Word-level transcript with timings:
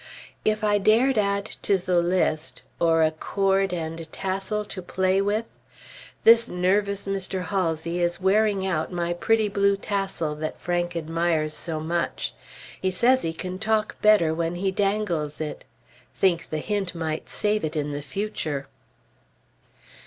If 0.43 0.63
I 0.63 0.79
dared 0.79 1.19
add 1.19 1.45
to 1.61 1.77
the 1.77 1.99
list, 2.01 2.63
"or 2.79 3.03
a 3.03 3.11
cord 3.11 3.71
and 3.71 4.11
tassel 4.11 4.65
to 4.65 4.81
play 4.81 5.21
with"! 5.21 5.45
This 6.23 6.49
nervous 6.49 7.05
Mr. 7.05 7.43
Halsey 7.49 8.01
is 8.01 8.19
wearing 8.19 8.65
out 8.65 8.91
my 8.91 9.13
pretty 9.13 9.47
blue 9.47 9.77
tassel 9.77 10.33
that 10.37 10.59
Frank 10.59 10.95
admires 10.95 11.53
so 11.53 11.79
much; 11.79 12.33
he 12.81 12.89
says 12.89 13.21
he 13.21 13.31
can 13.31 13.59
talk 13.59 14.01
better 14.01 14.33
when 14.33 14.55
he 14.55 14.71
dangles 14.71 15.39
it. 15.39 15.65
Think 16.15 16.49
the 16.49 16.57
hint 16.57 16.95
might 16.95 17.29
save 17.29 17.63
it 17.63 17.75
in 17.75 17.91
the 17.91 18.01
future! 18.01 18.65